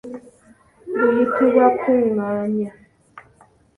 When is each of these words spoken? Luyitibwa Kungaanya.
Luyitibwa 0.97 1.65
Kungaanya. 1.79 2.71